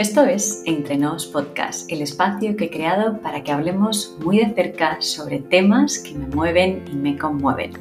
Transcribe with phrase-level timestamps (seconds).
[0.00, 4.54] Esto es Entre Nos Podcast, el espacio que he creado para que hablemos muy de
[4.54, 7.72] cerca sobre temas que me mueven y me conmueven.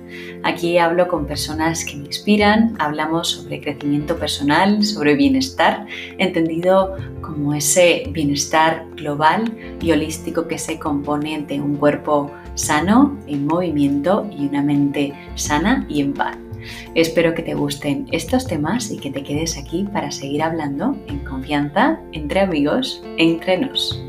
[0.43, 5.85] Aquí hablo con personas que me inspiran, hablamos sobre crecimiento personal, sobre bienestar,
[6.17, 9.45] entendido como ese bienestar global
[9.79, 15.85] y holístico que se compone de un cuerpo sano, en movimiento y una mente sana
[15.87, 16.48] y en paz.
[16.95, 21.19] Espero que te gusten estos temas y que te quedes aquí para seguir hablando en
[21.19, 24.03] confianza, entre amigos, entre nos.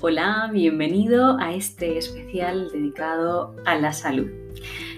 [0.00, 4.30] Hola, bienvenido a este especial dedicado a la salud.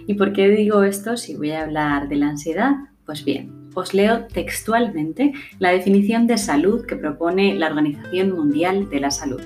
[0.07, 2.73] ¿Y por qué digo esto si voy a hablar de la ansiedad?
[3.07, 9.01] Pues bien, os leo textualmente la definición de salud que propone la Organización Mundial de
[9.01, 9.41] la Salud.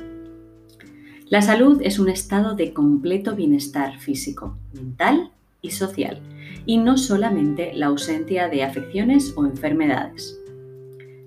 [1.28, 5.30] La salud es un estado de completo bienestar físico, mental
[5.62, 6.20] y social,
[6.66, 10.38] y no solamente la ausencia de afecciones o enfermedades.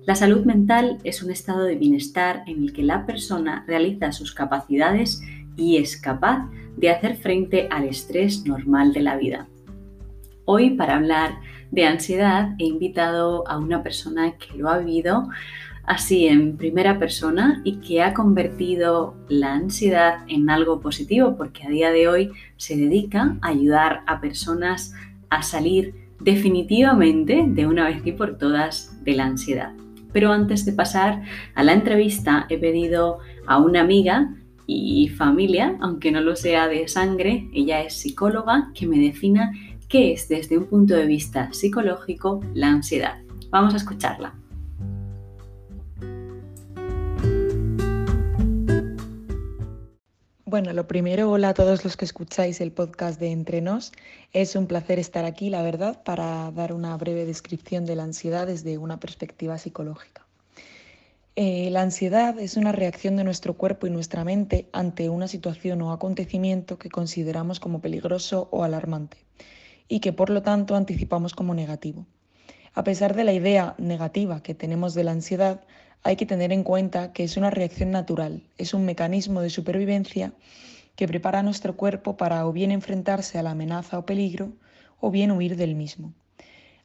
[0.06, 4.32] La salud mental es un estado de bienestar en el que la persona realiza sus
[4.32, 5.20] capacidades
[5.56, 9.48] y es capaz de hacer frente al estrés normal de la vida.
[10.46, 15.28] Hoy, para hablar de ansiedad, he invitado a una persona que lo ha vivido
[15.88, 21.70] así en primera persona y que ha convertido la ansiedad en algo positivo porque a
[21.70, 24.94] día de hoy se dedica a ayudar a personas
[25.30, 29.72] a salir definitivamente de una vez y por todas de la ansiedad.
[30.12, 31.22] Pero antes de pasar
[31.54, 34.34] a la entrevista he pedido a una amiga
[34.66, 39.52] y familia, aunque no lo sea de sangre, ella es psicóloga, que me defina
[39.88, 43.18] qué es desde un punto de vista psicológico la ansiedad.
[43.50, 44.34] Vamos a escucharla.
[50.44, 53.92] Bueno, lo primero, hola a todos los que escucháis el podcast de Entre Nos.
[54.32, 58.46] Es un placer estar aquí, la verdad, para dar una breve descripción de la ansiedad
[58.46, 60.26] desde una perspectiva psicológica.
[61.36, 65.80] Eh, la ansiedad es una reacción de nuestro cuerpo y nuestra mente ante una situación
[65.82, 69.18] o acontecimiento que consideramos como peligroso o alarmante
[69.88, 72.06] y que por lo tanto anticipamos como negativo.
[72.74, 75.62] A pesar de la idea negativa que tenemos de la ansiedad,
[76.02, 80.32] hay que tener en cuenta que es una reacción natural, es un mecanismo de supervivencia
[80.94, 84.52] que prepara a nuestro cuerpo para o bien enfrentarse a la amenaza o peligro
[85.00, 86.12] o bien huir del mismo.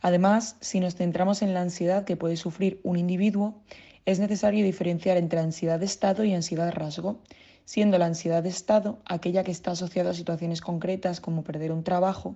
[0.02, 3.62] Además, si nos centramos en la ansiedad que puede sufrir un individuo,
[4.06, 7.22] es necesario diferenciar entre ansiedad de estado y ansiedad rasgo,
[7.66, 11.84] siendo la ansiedad de estado aquella que está asociada a situaciones concretas como perder un
[11.84, 12.36] trabajo,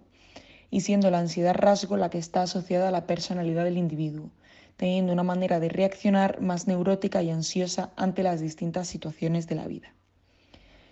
[0.70, 4.32] y siendo la ansiedad rasgo la que está asociada a la personalidad del individuo,
[4.76, 9.68] teniendo una manera de reaccionar más neurótica y ansiosa ante las distintas situaciones de la
[9.68, 9.94] vida.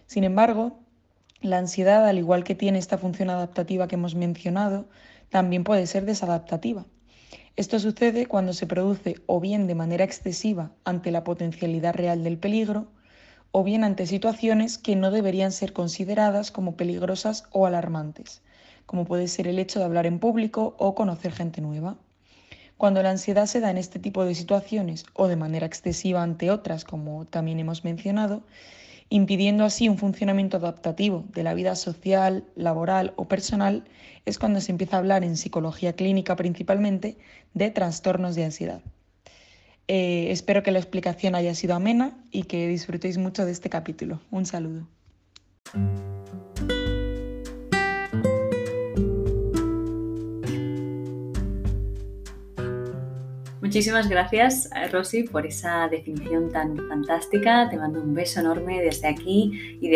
[0.08, 0.80] Sin embargo,
[1.42, 4.88] la ansiedad, al igual que tiene esta función adaptativa que hemos mencionado,
[5.30, 6.86] también puede ser desadaptativa.
[7.56, 12.38] Esto sucede cuando se produce o bien de manera excesiva ante la potencialidad real del
[12.38, 12.88] peligro,
[13.52, 18.42] o bien ante situaciones que no deberían ser consideradas como peligrosas o alarmantes,
[18.86, 21.98] como puede ser el hecho de hablar en público o conocer gente nueva.
[22.78, 26.52] Cuando la ansiedad se da en este tipo de situaciones o de manera excesiva ante
[26.52, 28.44] otras, como también hemos mencionado,
[29.10, 33.86] impidiendo así un funcionamiento adaptativo de la vida social, laboral o personal,
[34.26, 37.18] es cuando se empieza a hablar en psicología clínica principalmente
[37.54, 38.82] de trastornos de ansiedad.
[39.88, 44.20] Eh, espero que la explicación haya sido amena y que disfrutéis mucho de este capítulo.
[44.32, 44.88] Un saludo.
[53.66, 57.68] Muchísimas gracias, eh, Rosy, por esa definición tan fantástica.
[57.68, 59.90] Te mando un beso enorme desde aquí y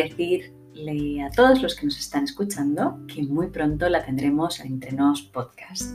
[0.87, 5.21] a todos los que nos están escuchando que muy pronto la tendremos en Entre Nos
[5.21, 5.93] Podcast.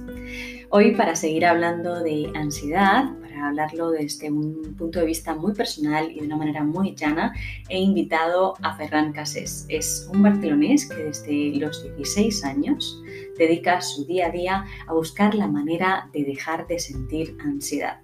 [0.69, 6.13] Hoy, para seguir hablando de ansiedad, para hablarlo desde un punto de vista muy personal
[6.13, 7.33] y de una manera muy llana,
[7.71, 9.65] he invitado a Ferran Casés.
[9.71, 13.03] Es un barcelonés que desde los 16 años
[13.39, 18.01] dedica su día a día a buscar la manera de dejar de sentir ansiedad.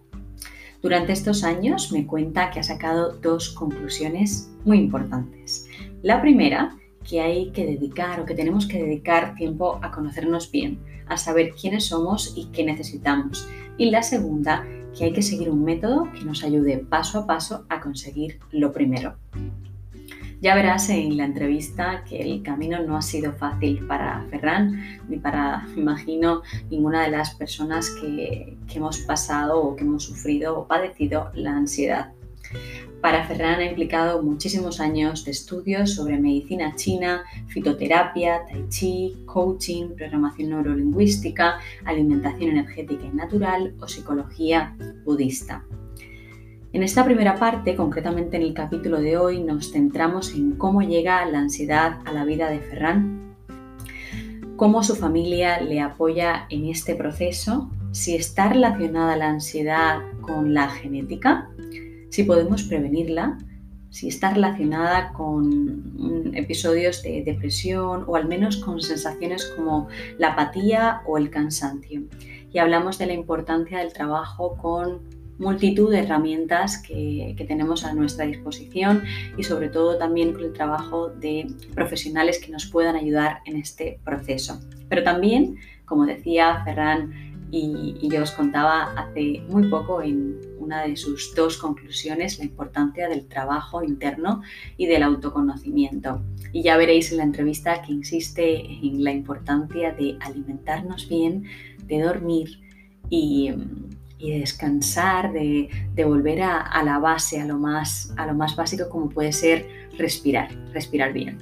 [0.83, 5.69] Durante estos años me cuenta que ha sacado dos conclusiones muy importantes.
[6.02, 6.76] La primera,
[7.08, 11.52] que hay que dedicar o que tenemos que dedicar tiempo a conocernos bien, a saber
[11.52, 13.49] quiénes somos y qué necesitamos.
[13.76, 14.64] Y la segunda,
[14.97, 18.73] que hay que seguir un método que nos ayude paso a paso a conseguir lo
[18.73, 19.17] primero.
[20.41, 25.19] Ya verás en la entrevista que el camino no ha sido fácil para Ferran ni
[25.19, 31.31] para, imagino, ninguna de las personas que, hemos pasado o que hemos sufrido o padecido
[31.35, 32.12] la ansiedad.
[33.00, 39.94] Para Ferran ha implicado muchísimos años de estudios sobre medicina china, fitoterapia, tai chi, coaching,
[39.97, 44.76] programación neurolingüística, alimentación energética y natural o psicología
[45.06, 45.64] budista.
[46.75, 51.25] En esta primera parte, concretamente en el capítulo de hoy, nos centramos en cómo llega
[51.25, 53.35] la ansiedad a la vida de Ferran,
[54.56, 60.69] cómo su familia le apoya en este proceso, si está relacionada la ansiedad con la
[60.69, 61.49] genética,
[62.11, 63.39] si podemos prevenirla,
[63.91, 71.03] si está relacionada con episodios de depresión o al menos con sensaciones como la apatía
[71.07, 72.03] o el cansancio.
[72.53, 75.01] Y hablamos de la importancia del trabajo con
[75.41, 79.03] multitud de herramientas que, tenemos a nuestra disposición
[79.37, 83.99] y sobre todo también con el trabajo de profesionales que nos puedan ayudar en este
[84.05, 84.61] proceso.
[84.89, 90.82] Pero también, como decía Ferran y, y, yo os contaba hace muy poco en una
[90.87, 94.43] de sus dos conclusiones la importancia del trabajo interno
[94.76, 96.23] y del autoconocimiento.
[96.52, 101.44] Y ya veréis en la entrevista que insiste en la importancia de alimentarnos bien,
[101.87, 102.61] de dormir
[103.08, 103.52] y,
[104.20, 105.69] y descansar, de,
[106.05, 109.67] volver a, la base, a lo, más, a lo más básico como puede ser
[109.97, 111.38] respirar, respirar bien.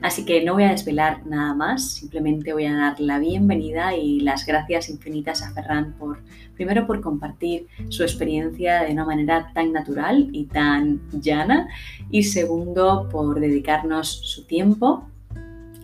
[0.00, 4.20] Así que no voy a desvelar nada más, simplemente voy a dar la bienvenida y
[4.20, 6.22] las gracias infinitas a Ferran por,
[6.54, 11.68] primero por compartir su experiencia de una manera tan natural y tan llana
[12.10, 15.08] y segundo por dedicarnos su tiempo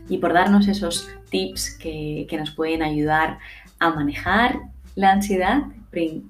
[0.08, 3.38] y por darnos esos tips que, nos pueden ayudar
[3.80, 4.60] a manejar
[4.94, 5.64] la ansiedad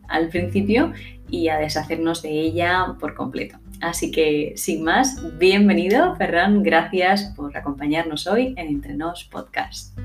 [0.09, 0.93] al principio
[1.31, 3.59] y a deshacernos de ella por completo.
[3.81, 6.63] Así que, sin más, bienvenido, Ferran.
[6.63, 9.99] Gracias por acompañarnos hoy en Entre Nos Podcast.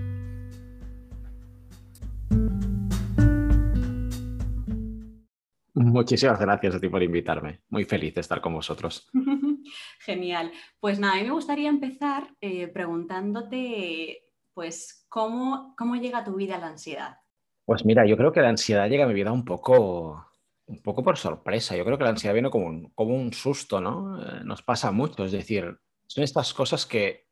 [5.74, 7.62] Muchísimas gracias a ti por invitarme.
[7.70, 9.10] Muy feliz de estar con vosotros.
[10.00, 10.52] Genial.
[10.80, 16.36] Pues nada, a mí me gustaría empezar eh, preguntándote, pues, ¿cómo, ¿cómo llega a tu
[16.36, 17.18] vida la ansiedad?
[17.66, 20.29] Pues mira, yo creo que la ansiedad llega a mi vida un poco,
[20.70, 21.76] un poco por sorpresa.
[21.76, 24.22] Yo creo que la ansiedad viene como un, como un susto, ¿no?
[24.22, 25.26] Eh, nos pasa mucho.
[25.26, 27.26] Es decir, son estas cosas que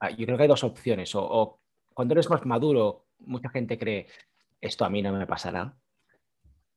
[0.00, 1.14] ah, yo creo que hay dos opciones.
[1.14, 1.60] O,
[1.92, 4.06] cuando eres más maduro, mucha gente cree,
[4.60, 5.76] esto a mí no me pasará.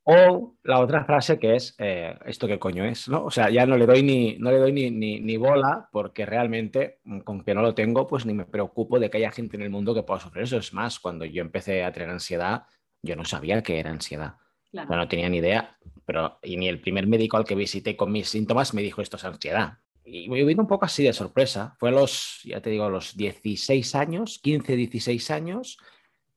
[0.06, 3.08] O la otra frase que es, eh, ¿esto qué coño es?
[3.08, 3.24] ¿no?
[3.24, 6.26] O sea, ya no le doy, ni, no le doy ni, ni, ni, bola porque
[6.26, 9.56] realmente, mm, con que no lo tengo, pues ni me preocupo de que haya gente
[9.56, 10.58] en el mundo que pueda sufrir eso.
[10.58, 12.64] Es más, cuando yo empecé a tener ansiedad,
[13.02, 14.36] yo no sabía que era ansiedad.
[14.74, 18.30] No tenía ni idea, pero y ni el primer médico al que visité con mis
[18.30, 19.78] síntomas me dijo esto es ansiedad.
[20.06, 21.76] Y me vino un poco así de sorpresa.
[21.80, 25.78] Fue a los, ya te digo, a los 16 años, 15, 16 años,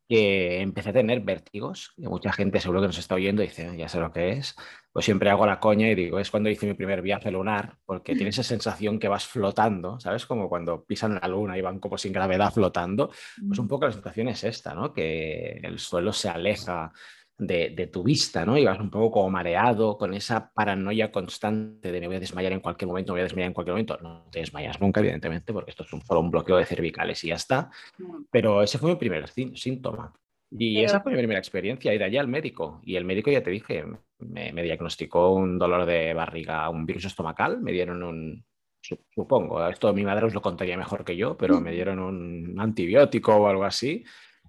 [0.09, 1.93] que empecé a tener vértigos.
[1.97, 4.55] Y mucha gente seguro que nos está oyendo y dice, ya sé lo que es.
[4.93, 8.15] Pues siempre hago la coña y digo, es cuando hice mi primer viaje lunar, porque
[8.15, 10.27] tienes esa sensación que vas flotando, ¿sabes?
[10.27, 13.11] Como cuando pisan la luna y van como sin gravedad flotando.
[13.47, 14.94] Pues un poco la sensación es esta, ¿no?
[14.94, 16.93] Que el suelo se aleja
[17.38, 18.56] de, tu vista, ¿no?
[18.56, 22.53] Y vas un poco como mareado con esa paranoia constante de me voy a desmayar
[22.53, 23.99] en cualquier momento, me voy a desmayar en cualquier momento.
[24.03, 27.29] No te desmayas nunca, evidentemente, porque esto es un, solo un bloqueo de cervicales y
[27.29, 27.71] ya está.
[28.31, 30.15] Pero ese fue mi primer síntoma.
[30.50, 32.81] Y esa fue mi primera experiencia, ir allá al médico.
[32.85, 33.85] Y el médico, ya te dije,
[34.19, 38.45] me, me, diagnosticó un dolor de barriga, un virus estomacal, me dieron un,
[38.81, 43.35] supongo, esto mi madre os lo contaría mejor que yo, pero me dieron un antibiótico
[43.37, 44.05] o algo así.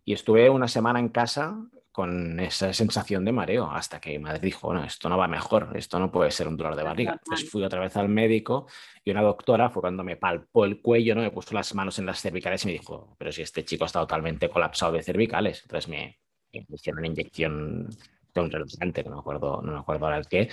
[0.06, 1.60] Y estuve una semana en casa
[1.98, 5.72] con esa sensación de mareo, hasta que mi madre dijo, no, esto no va mejor,
[5.74, 7.14] esto no puede ser un dolor de barriga.
[7.14, 8.68] Entonces fui otra vez al médico
[9.04, 11.22] y una doctora fue cuando me palpó el cuello, ¿no?
[11.22, 14.00] me puso las manos en las cervicales y me dijo, pero si este chico está
[14.00, 15.64] totalmente colapsado de cervicales.
[15.64, 16.20] Entonces me,
[16.54, 17.90] me hicieron una inyección
[18.32, 20.50] de un relajante, no me acuerdo, no me acuerdo ahora el qué,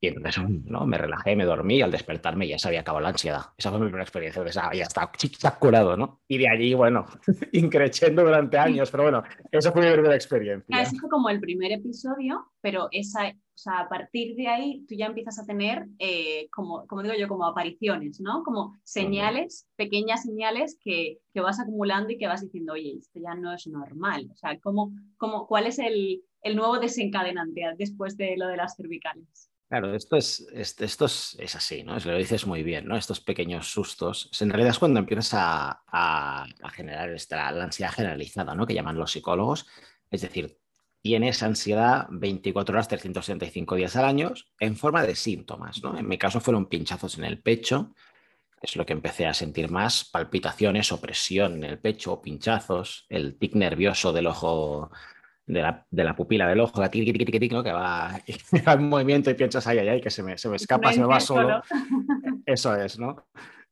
[0.00, 0.86] y entonces ¿no?
[0.86, 3.40] me relajé, me dormí y al despertarme ya se había acabado la ansiedad.
[3.56, 4.40] Esa fue mi primera experiencia.
[4.40, 6.20] Entonces, ah, ya está, está curado, ¿no?
[6.28, 7.06] Y de allí, bueno,
[7.52, 10.80] increciendo durante años, pero bueno, esa fue mi primera experiencia.
[10.80, 14.94] Ese fue como el primer episodio, pero esa, o sea, a partir de ahí tú
[14.94, 18.44] ya empiezas a tener, eh, como, como digo yo, como apariciones, ¿no?
[18.44, 23.34] Como señales, pequeñas señales que, que, vas acumulando y que vas diciendo, oye, esto ya
[23.34, 24.28] no es normal.
[24.32, 28.76] O sea, ¿cómo, cómo, ¿cuál es el, el nuevo desencadenante después de lo de las
[28.76, 29.50] cervicales?
[29.68, 31.98] Claro, esto es, esto es, es, así, ¿no?
[31.98, 32.96] Lo dices muy bien, ¿no?
[32.96, 34.30] Estos pequeños sustos.
[34.40, 38.66] En realidad es cuando empiezas a, a, generar esta, la ansiedad generalizada, ¿no?
[38.66, 39.66] Que llaman los psicólogos.
[40.10, 40.58] Es decir,
[41.02, 45.98] tienes ansiedad 24 horas, 365 días al año en forma de síntomas, ¿no?
[45.98, 47.92] En mi caso fueron pinchazos en el pecho,
[48.62, 53.54] es lo que empecé a sentir más, palpitaciones, opresión en el pecho, pinchazos, el tic
[53.54, 54.90] nervioso del ojo
[55.48, 60.10] de la, pupila del ojo, que va, en movimiento y piensas, ay, ay, ay, que
[60.10, 61.62] se me, se me escapa, se me va solo.
[62.46, 63.26] Eso es, ¿no?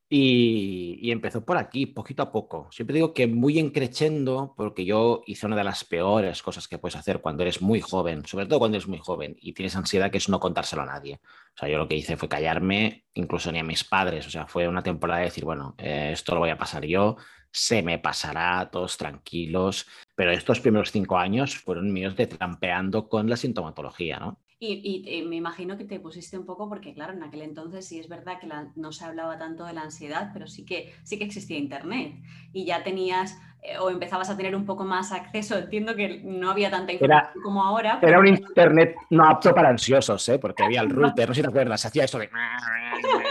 [0.09, 2.69] Y, empezó por aquí, poquito a poco.
[2.71, 6.95] Siempre digo que muy encrechendo, porque yo hice una de las peores cosas que puedes
[6.95, 10.17] hacer cuando eres muy joven, sobre todo cuando eres muy joven y tienes ansiedad, que
[10.17, 11.19] es no contárselo a nadie.
[11.55, 14.25] O sea, yo lo que hice fue callarme, incluso ni a mis padres.
[14.25, 17.17] O sea, fue una temporada de decir, bueno, eh, esto lo voy a pasar yo,
[17.57, 19.87] se me pasará, todos tranquilos.
[20.15, 24.39] Pero estos primeros cinco años fueron míos de trampeando con la sintomatología, ¿no?
[24.59, 28.09] Y, me imagino que te pusiste un poco, porque claro, en aquel entonces sí es
[28.09, 31.57] verdad que no se hablaba tanto de la ansiedad, pero sí que, sí que existía
[31.57, 32.15] Internet.
[32.53, 35.59] Y ya tenías eh, o empezabas a tener un poco más acceso.
[35.59, 37.99] Entiendo que no había tanta información como ahora.
[38.01, 40.39] Era un Internet no apto para ansiosos, ¿eh?
[40.39, 42.29] porque había el router, no sé si te acuerdas, hacía eso de...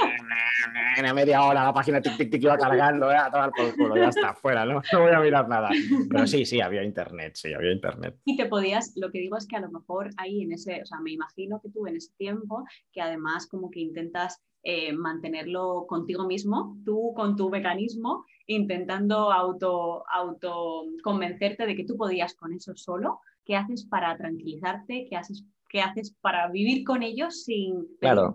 [0.97, 3.17] En media hora la página tic tic tic iba cargando, ¿eh?
[3.17, 4.81] a tomar por culo, ya está, fuera, ¿no?
[4.93, 5.69] no voy a mirar nada.
[6.09, 8.19] Pero sí, sí, había internet, sí, había internet.
[8.25, 10.87] Y te podías, lo que digo es que a lo mejor ahí en ese, o
[10.87, 15.87] sea, me imagino que tú en ese tiempo, que además como que intentas eh, mantenerlo
[15.87, 22.53] contigo mismo, tú con tu mecanismo, intentando auto, auto convencerte de que tú podías con
[22.53, 23.21] eso solo.
[23.45, 25.07] ¿Qué haces para tranquilizarte?
[25.09, 28.35] ¿Qué haces, qué haces para vivir con ellos sin claro,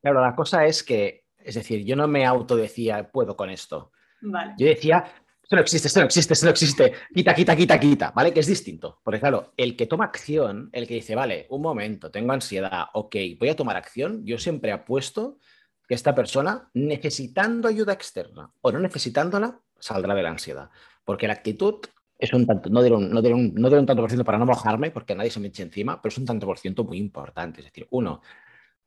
[0.00, 3.92] Claro, la cosa es que, es decir, yo no me auto decía, puedo con esto.
[4.20, 4.54] Vale.
[4.58, 5.04] Yo decía,
[5.42, 8.32] esto no existe, esto no existe, esto no existe, quita, quita, quita, quita, ¿vale?
[8.32, 9.00] Que es distinto.
[9.04, 13.14] Porque claro, el que toma acción, el que dice, vale, un momento, tengo ansiedad, ok,
[13.38, 15.38] voy a tomar acción, yo siempre apuesto
[15.86, 20.70] que esta persona, necesitando ayuda externa o no necesitándola, saldrá de la ansiedad.
[21.04, 21.80] Porque la actitud
[22.18, 24.46] es un tanto, no diré un, no un, no un tanto por ciento para no
[24.46, 27.60] mojarme, porque nadie se me eche encima, pero es un tanto por ciento muy importante.
[27.60, 28.22] Es decir, uno,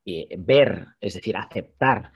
[0.04, 2.10] eh, ver, es decir, aceptar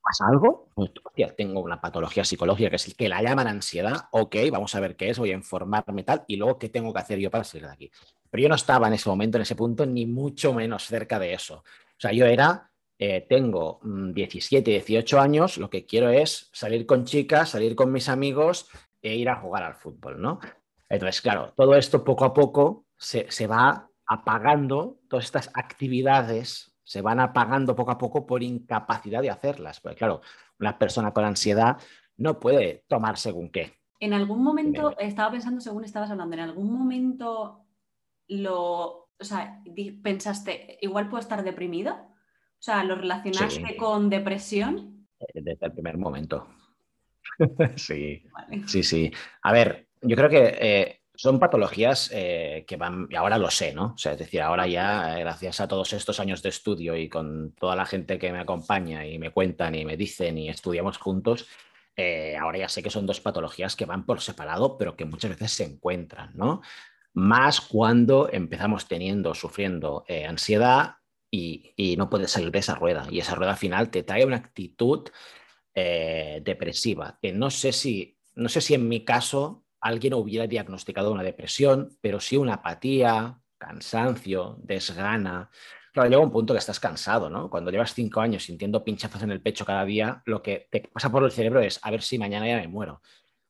[0.00, 0.90] pasa algo, pues,
[1.36, 5.10] tengo una patología psicológica que es que la llaman ansiedad, ok, vamos a ver qué
[5.10, 7.72] es, voy a informarme tal, y luego qué tengo que hacer yo para salir de
[7.72, 7.90] aquí.
[8.30, 11.34] Pero yo no estaba en ese momento, en ese punto, ni mucho menos cerca de
[11.34, 11.56] eso.
[11.56, 16.84] O sea, yo era eh, tengo 17, mm, 18 años, lo que quiero es salir
[16.84, 18.68] con chicas, salir con mis amigos
[19.00, 20.40] e ir a jugar al fútbol, ¿no?
[20.88, 27.20] Entonces, claro, todo esto poco a poco se, va apagando, todas estas actividades se van
[27.20, 29.78] apagando poco a poco por incapacidad de hacerlas.
[29.78, 30.22] Porque claro,
[30.58, 31.76] una persona con ansiedad
[32.16, 33.74] no puede tomar según qué.
[34.00, 37.66] En algún momento, estaba pensando según estabas hablando, en algún momento
[38.28, 39.62] lo, o sea,
[40.02, 41.92] pensaste, igual puedo estar deprimido.
[41.92, 45.06] O sea, ¿lo relacionaste con depresión?
[45.20, 46.48] Eh, desde el primer momento.
[47.76, 48.22] sí,
[48.66, 49.12] sí, sí.
[49.42, 53.74] A ver, yo creo que eh, son patologías eh, que van, y ahora lo sé,
[53.74, 53.94] ¿no?
[53.94, 57.56] O sea, es decir, ahora ya, gracias a todos estos años de estudio y con
[57.58, 61.48] toda la gente que me acompaña y me cuentan y me dicen y estudiamos juntos,
[62.40, 65.50] ahora ya sé que son dos patologías que van por separado, pero que muchas veces
[65.50, 66.62] se encuentran, ¿no?
[67.14, 70.98] Más cuando empezamos teniendo, sufriendo ansiedad
[71.30, 73.06] y, no puedes salir de esa rueda.
[73.10, 75.08] Y esa rueda final te trae una actitud
[75.74, 81.12] eh, depresiva, que no sé, si, no sé si en mi caso alguien hubiera diagnosticado
[81.12, 85.50] una depresión, pero sí una apatía, cansancio, desgana.
[85.92, 87.50] Claro, llega un punto que estás cansado, ¿no?
[87.50, 91.10] Cuando llevas cinco años sintiendo pinchazos en el pecho cada día, lo que te pasa
[91.10, 93.00] por el cerebro es a ver si mañana ya me muero.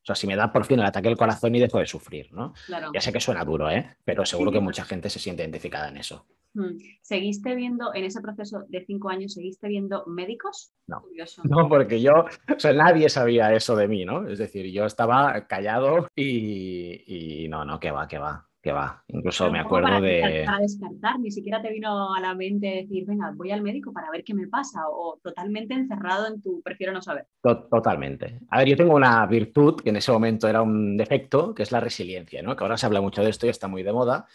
[0.01, 2.31] O sea, si me da por fin el ataque al corazón y dejo de sufrir,
[2.31, 2.53] ¿no?
[2.93, 3.97] Ya sé que suena duro, ¿eh?
[4.03, 6.25] Pero seguro que mucha gente se siente identificada en eso.
[6.53, 6.77] Mm.
[7.01, 10.73] ¿Seguiste viendo en ese proceso de cinco años, seguiste viendo médicos?
[10.87, 11.03] No,
[11.43, 12.25] no porque yo,
[12.55, 14.27] o sea, nadie sabía eso de mí, ¿no?
[14.27, 19.03] Es decir, yo estaba callado y, no, no, que va, que va, que va.
[19.07, 20.43] Incluso me acuerdo de...
[20.45, 24.11] Para descartar, ni siquiera te vino a la mente decir, venga, voy al médico para
[24.11, 27.27] ver qué me pasa o totalmente encerrado en tu prefiero no saber.
[27.41, 28.39] Totalmente.
[28.49, 31.71] A ver, yo tengo una virtud que en ese momento era un defecto, que es
[31.71, 32.55] la resiliencia, ¿no?
[32.55, 34.27] Que ahora se habla mucho de esto y está muy de moda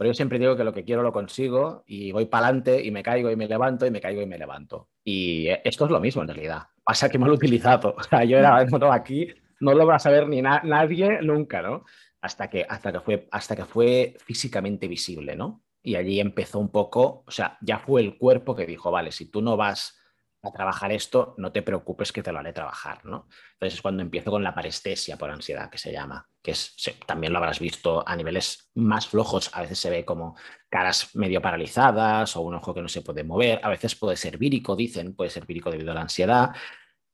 [0.00, 2.90] pero yo siempre digo que lo que quiero lo consigo y voy para adelante y
[2.90, 4.88] me caigo y me levanto y me caigo y me levanto.
[5.04, 6.68] Y esto es lo mismo en realidad.
[6.82, 7.94] Pasa que he utilizado.
[7.98, 9.28] O sea, yo era no, aquí,
[9.60, 11.84] no lo va a saber ni nadie nunca, ¿no?
[12.22, 15.62] Hasta que, hasta, que fue, hasta que fue físicamente visible, ¿no?
[15.82, 19.30] Y allí empezó un poco, o sea, ya fue el cuerpo que dijo, vale, si
[19.30, 20.00] tú no vas
[20.42, 23.28] a trabajar esto, no te preocupes que te lo haré trabajar, ¿no?
[23.54, 26.74] Entonces es cuando empiezo con la parestesia por ansiedad, que se llama, que es,
[27.06, 30.36] también lo habrás visto a niveles más flojos, a veces se ve como
[30.68, 34.38] caras medio paralizadas o un ojo que no se puede mover, a veces puede ser
[34.38, 36.50] vírico, dicen, puede ser vírico debido a la ansiedad.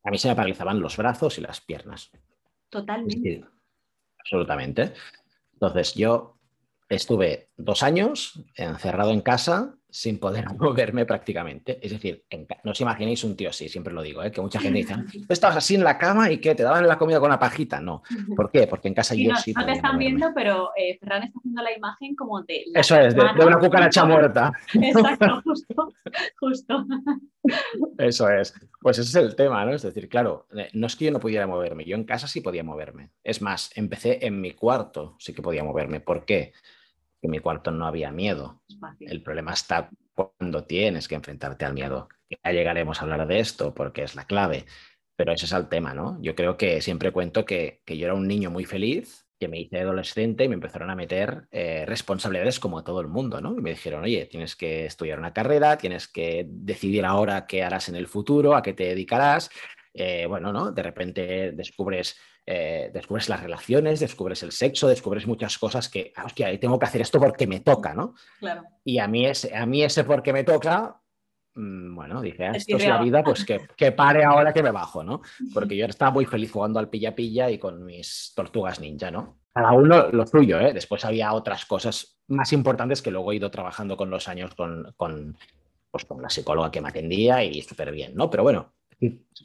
[0.05, 2.11] A mí se me paralizaban los brazos y las piernas.
[2.71, 3.56] Totalmente.
[4.27, 4.93] Absolutamente.
[5.53, 6.37] Entonces yo
[6.89, 11.79] estuve dos años encerrado en casa sin poder moverme prácticamente.
[11.81, 12.27] Es decir,
[12.65, 14.31] no os imaginéis un tío así, siempre lo digo, ¿eh?
[14.31, 14.95] que mucha gente dice,
[15.27, 17.81] estabas así en la cama y que te daban la comida con una pajita.
[17.81, 18.03] No.
[18.37, 18.67] ¿Por qué?
[18.67, 19.55] Porque en casa yo no, sí.
[19.55, 22.65] No te están viendo, pero eh, Ferran está haciendo la imagen como de.
[22.75, 24.53] Eso es, de, una cucaracha muerta.
[24.75, 25.89] Exacto, justo.
[26.39, 26.87] justo.
[27.97, 28.53] Eso es.
[28.79, 29.73] Pues ese es el tema, ¿no?
[29.73, 32.43] Es decir, claro, eh, no es que yo no pudiera moverme, yo en casa sí
[32.43, 33.13] podía moverme.
[33.25, 36.01] Es más, empecé en mi cuarto, sí que podía moverme.
[36.01, 36.53] ¿Por qué?
[37.27, 38.63] En mi cuarto no había miedo.
[39.01, 42.09] El problema está cuando tienes que enfrentarte al miedo.
[42.29, 44.65] Ya llegaremos a hablar de esto porque es la clave,
[45.15, 46.19] pero ese es el tema, ¿no?
[46.23, 49.81] Yo creo que siempre cuento que, yo era un niño muy feliz, que me hice
[49.81, 53.55] adolescente y me empezaron a meter eh, responsabilidades como todo el mundo, ¿no?
[53.57, 57.91] Y me dijeron, oye, tienes que estudiar una carrera, tienes que decidir ahora qué harás
[57.91, 59.51] en el futuro, a qué te dedicarás.
[59.93, 60.73] Eh, bueno, ¿no?
[60.73, 62.17] De repente descubres
[62.49, 66.87] eh, descubres las relaciones, descubres el sexo, descubres muchas cosas que, ah, hostia, tengo que
[66.87, 68.15] hacer esto porque me toca, ¿no?
[68.39, 68.63] Claro.
[68.85, 71.01] Y a mí ese, a mí ese porque me toca,
[71.55, 74.71] mm, bueno, dije, ah, esto es la vida, pues que, que, pare ahora que me
[74.71, 75.23] bajo, ¿no?
[75.53, 79.41] Porque yo estaba muy feliz jugando al pilla-pilla y con mis tortugas ninja, ¿no?
[79.53, 80.73] Cada uno lo suyo, ¿eh?
[80.73, 84.95] Después había otras cosas más importantes que luego he ido trabajando con los años con,
[84.97, 85.37] con,
[85.91, 88.31] pues, con la psicóloga que me atendía y súper bien, ¿no?
[88.31, 88.76] Pero bueno,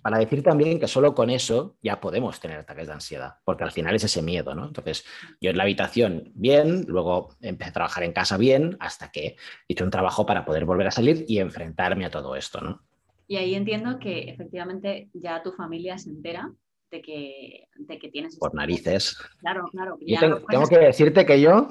[0.02, 3.72] para decir también que solo con eso ya podemos tener ataques de ansiedad, porque al
[3.72, 4.66] final es ese miedo, ¿no?
[4.66, 5.06] Entonces,
[5.42, 9.36] yo en la habitación bien, luego empecé a trabajar en casa bien, hasta que
[9.68, 12.82] hice un trabajo para poder volver a salir y enfrentarme a todo esto, ¿no?
[13.28, 16.52] Y ahí entiendo que efectivamente ya tu familia se entera
[16.90, 18.38] de que, de que tienes...
[18.38, 19.18] Por narices.
[19.40, 19.98] Claro, claro.
[20.50, 21.70] tengo, que decirte que yo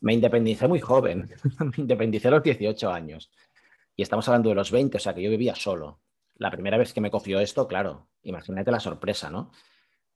[0.00, 1.30] me independicé muy joven,
[1.60, 3.30] me independicé a los 18 años.
[3.96, 6.00] Y estamos hablando de los 20, o sea que yo vivía solo
[6.40, 9.52] la primera vez que me cogió esto, claro, imagínate la sorpresa, ¿no?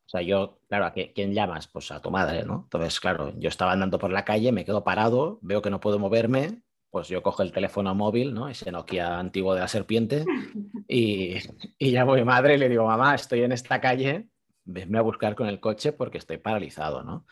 [0.06, 1.68] O sea, yo, claro, ¿a quién llamas?
[1.68, 2.62] Pues a tu madre, ¿no?
[2.64, 5.98] Entonces, claro, yo estaba andando por la calle, me quedo parado, veo que no puedo
[5.98, 8.48] moverme, pues yo cojo el teléfono móvil, ¿no?
[8.48, 10.24] Ese Nokia antiguo de la serpiente,
[10.88, 11.36] y,
[11.78, 14.28] y llamo a mi madre y le digo, mamá, estoy en esta calle,
[14.64, 17.26] venme a buscar con el coche porque estoy paralizado, ¿no?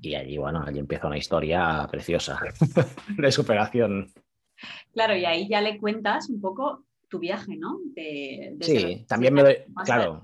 [0.00, 2.38] Y allí, bueno, allí empieza una historia preciosa
[3.18, 4.12] de superación.
[4.92, 7.78] Claro, y ahí ya le cuentas un poco tu viaje, ¿no?
[8.62, 10.22] sí, también me doy, claro,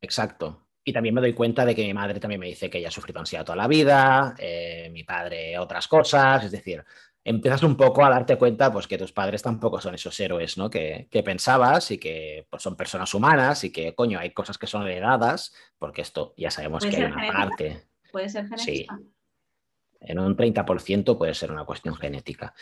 [0.00, 0.68] exacto.
[0.82, 2.90] Y también me doy cuenta de que mi madre también me dice que ella ha
[2.90, 6.82] sufrido ansiedad toda la vida, eh, mi padre otras cosas, es decir,
[7.22, 10.70] empiezas un poco a darte cuenta pues que tus padres tampoco son esos héroes, ¿no?
[10.70, 14.88] Que, pensabas y que pues, son personas humanas y que, coño, hay cosas que son
[14.88, 17.82] heredadas, porque esto ya sabemos que hay una parte.
[18.10, 18.64] ¿Puede ser genética?
[18.64, 18.86] Sí.
[20.00, 22.54] En un 30% puede ser una cuestión genética.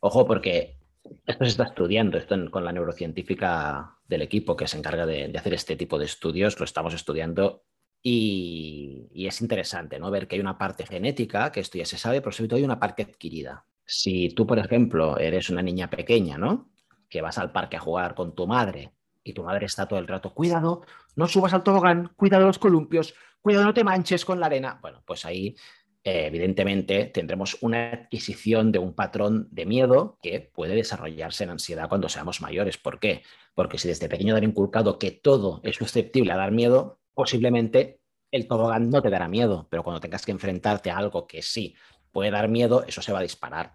[0.00, 0.79] Ojo, porque
[1.26, 5.54] esto se está estudiando, esto con la neurocientífica del equipo que se encarga de, hacer
[5.54, 7.64] este tipo de estudios, lo estamos estudiando
[8.02, 10.10] y, es interesante ¿no?
[10.10, 12.64] ver que hay una parte genética, que esto ya se sabe, pero sobre todo hay
[12.64, 13.64] una parte adquirida.
[13.84, 16.70] Si tú, por ejemplo, eres una niña pequeña, ¿no?
[17.08, 18.92] Que vas al parque a jugar con tu madre
[19.24, 20.82] y tu madre está todo el rato, cuidado,
[21.16, 24.78] no subas al tobogán, cuidado los columpios, cuidado, no te manches con la arena.
[24.80, 25.56] Bueno, pues ahí
[26.02, 31.88] eh, evidentemente tendremos una adquisición de un patrón de miedo que puede desarrollarse en ansiedad
[31.88, 32.78] cuando seamos mayores.
[32.78, 33.22] ¿Por qué?
[33.54, 38.00] Porque si desde pequeño te han inculcado que todo es susceptible a dar miedo, posiblemente
[38.30, 41.74] el tobogán no te dará miedo, pero cuando tengas que enfrentarte a algo que sí
[42.12, 43.74] puede dar miedo, eso se va a disparar.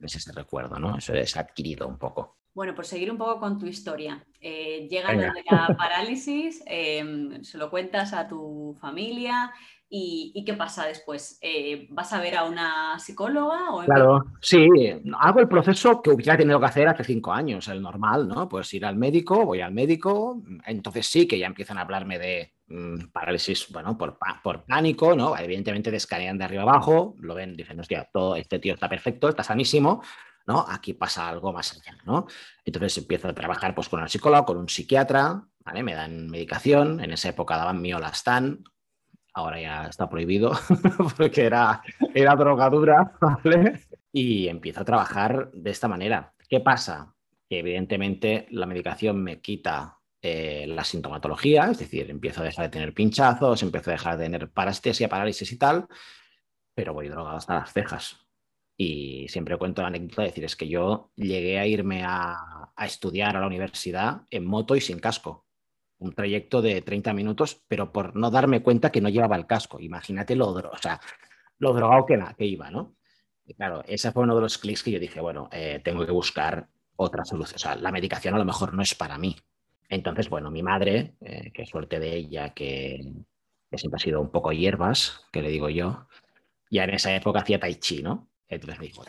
[0.00, 0.96] Es ese recuerdo, ¿no?
[0.96, 2.38] Eso es adquirido un poco.
[2.54, 4.24] Bueno, por seguir un poco con tu historia.
[4.40, 9.52] Eh, llega la parálisis, em, se lo cuentas a tu familia,
[9.90, 11.38] ¿Y, qué pasa después?
[11.40, 13.70] Eh, ¿Vas a ver a una psicóloga?
[13.72, 14.68] O claro, sí,
[15.18, 18.48] hago el proceso que hubiera tenido que hacer hace cinco años, el normal, ¿no?
[18.50, 22.52] Pues ir al médico, voy al médico, entonces sí que ya empiezan a hablarme de
[22.66, 25.34] mm, parálisis, bueno, por, por, pánico, ¿no?
[25.38, 29.42] Evidentemente descanean de arriba abajo, lo ven, dicen, hostia, todo este tío está perfecto, está
[29.42, 30.02] sanísimo,
[30.46, 30.66] ¿no?
[30.68, 32.26] Aquí pasa algo más allá, ¿no?
[32.62, 35.82] Entonces empiezo a trabajar pues con una psicóloga, con un psiquiatra, ¿vale?
[35.82, 38.64] Me dan medicación, en esa época daban miolastán,
[39.38, 40.52] ahora ya está prohibido
[41.16, 41.82] porque era,
[42.14, 43.80] era drogadura, ¿vale?
[44.12, 46.34] Y empiezo a trabajar de esta manera.
[46.48, 47.14] ¿Qué pasa?
[47.48, 52.70] Que evidentemente la medicación me quita eh, la sintomatología, es decir, empiezo a dejar de
[52.70, 55.86] tener pinchazos, empiezo a dejar de tener parestesia, parálisis y tal,
[56.74, 58.26] pero voy drogado hasta las cejas.
[58.76, 62.86] Y siempre cuento la anécdota de decir, es que yo llegué a irme a, a
[62.86, 65.47] estudiar a la universidad en moto y sin casco
[65.98, 69.80] un trayecto de 30 minutos, pero por no darme cuenta que no llevaba el casco.
[69.80, 71.00] Imagínate lo, o sea,
[71.58, 72.96] lo drogado que, que iba, ¿no?
[73.44, 76.12] Y claro, ese fue uno de los clics que yo dije, bueno, eh, tengo que
[76.12, 77.56] buscar otra solución.
[77.56, 79.36] O sea, la medicación a lo mejor no es para mí.
[79.88, 83.00] Entonces, bueno, mi madre, eh, qué suerte de ella, que,
[83.70, 86.06] que, siempre ha sido un poco hierbas, que le digo yo,
[86.70, 88.28] ya en esa época hacía tai chi, ¿no?
[88.48, 89.02] Entonces me dijo,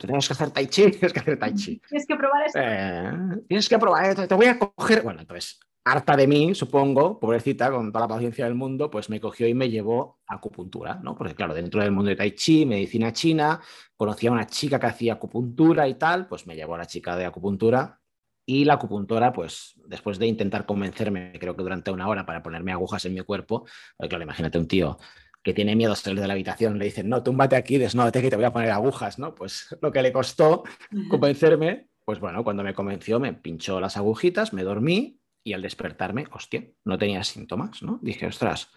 [0.00, 1.80] tienes que hacer tai chi, tienes que hacer tai chi.
[1.88, 2.58] Tienes que probar esto.
[2.62, 3.12] Eh,
[3.46, 5.02] tienes que probar esto, te voy a coger.
[5.02, 9.20] Bueno, entonces, harta de mí, supongo, pobrecita, con toda la paciencia del mundo, pues me
[9.20, 11.16] cogió y me llevó a acupuntura, ¿no?
[11.16, 13.60] Porque claro, dentro del mundo de tai chi, medicina china,
[13.94, 17.16] conocía a una chica que hacía acupuntura y tal, pues me llevó a la chica
[17.16, 18.00] de acupuntura
[18.44, 22.72] y la acupuntora, pues después de intentar convencerme, creo que durante una hora para ponerme
[22.72, 23.64] agujas en mi cuerpo,
[23.96, 24.98] porque claro, imagínate un tío
[25.44, 28.30] que tiene miedo a salir de la habitación, le dicen, no, túmbate aquí, desnódate que
[28.30, 29.36] te voy a poner agujas, ¿no?
[29.36, 30.64] Pues lo que le costó
[31.08, 36.26] convencerme, pues bueno, cuando me convenció me pinchó las agujitas, me dormí y al despertarme,
[36.32, 37.98] hostia, no tenía síntomas, ¿no?
[38.02, 38.70] Dije, ostras,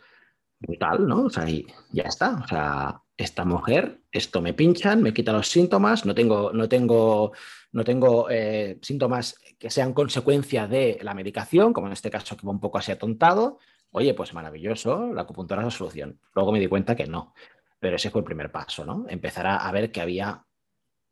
[0.60, 1.24] brutal, ¿no?
[1.24, 5.50] O sea, y ya está, o sea, esta mujer, esto me pinchan, me quita los
[5.50, 7.32] síntomas, no tengo, no tengo,
[7.72, 12.46] no tengo eh, síntomas que sean consecuencia de la medicación, como en este caso que
[12.46, 13.58] va un poco así atontado,
[13.92, 16.20] Oye, pues maravilloso, la acupuntura es la solución.
[16.36, 17.34] Luego me di cuenta que no,
[17.80, 19.06] pero ese fue el primer paso, ¿no?
[19.10, 20.46] Empezar a, ver que había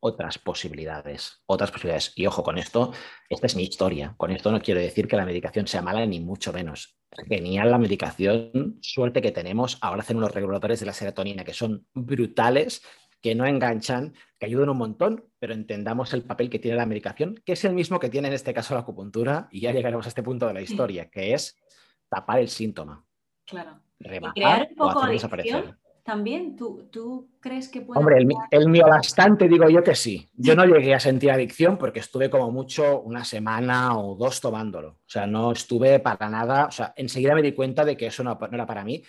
[0.00, 2.12] otras posibilidades, otras posibilidades.
[2.16, 2.92] Y ojo, con esto,
[3.28, 4.14] esta es mi historia.
[4.16, 6.98] Con esto no quiero decir que la medicación sea mala, ni mucho menos.
[7.26, 9.78] Genial la medicación, suerte que tenemos.
[9.80, 12.82] Ahora hacen unos reguladores de la serotonina que son brutales,
[13.20, 17.42] que no enganchan, que ayudan un montón, pero entendamos el papel que tiene la medicación,
[17.44, 20.10] que es el mismo que tiene en este caso la acupuntura, y ya llegaremos a
[20.10, 21.58] este punto de la historia, que es
[22.08, 23.04] tapar el síntoma.
[23.44, 23.80] Claro.
[24.34, 26.56] crear un poco de adicción también.
[26.56, 28.00] ¿Tú, ¿Tú, crees que puede.?
[28.00, 30.26] Hombre, el, el mío bastante digo yo que sí.
[30.34, 34.88] Yo no llegué a sentir adicción porque estuve como mucho una semana o dos tomándolo.
[34.88, 36.64] O sea, no estuve para nada.
[36.64, 39.02] O sea, enseguida me di cuenta de que eso no, era para mí.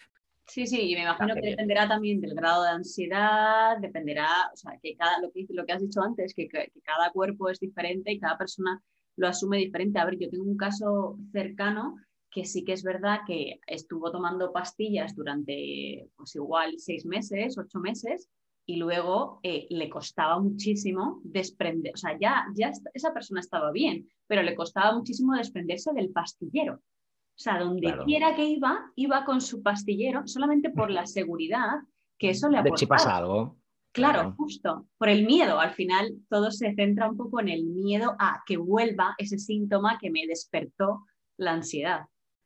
[0.46, 4.78] Sí, sí, y me imagino que dependerá también del grado de ansiedad, dependerá, o sea,
[4.82, 8.12] que cada, lo que, lo que has dicho antes, que, que, cada cuerpo es diferente
[8.12, 8.82] y cada persona
[9.16, 10.00] lo asume diferente.
[10.00, 11.96] A ver, yo tengo un caso cercano
[12.32, 17.80] que sí que es verdad que estuvo tomando pastillas durante, pues igual, seis meses, ocho
[17.80, 18.30] meses,
[18.66, 24.08] y luego eh, le costaba muchísimo desprender, o sea, ya, ya esa persona estaba bien,
[24.28, 26.76] pero le costaba muchísimo desprenderse del pastillero.
[26.76, 31.80] O sea, donde quiera que iba, iba con su pastillero, solamente por la seguridad
[32.18, 32.78] que eso le aportaba.
[32.78, 33.58] si pasa algo.
[33.92, 35.60] Claro, justo, por el miedo.
[35.60, 39.98] Al final todo se centra un poco en el miedo a que vuelva ese síntoma
[40.00, 41.06] que me despertó
[41.38, 42.02] la ansiedad.